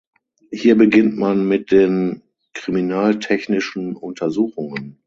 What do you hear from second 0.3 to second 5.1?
Hier beginnt man mit den kriminaltechnischen Untersuchungen.